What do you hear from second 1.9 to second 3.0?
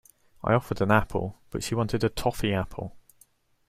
a toffee apple.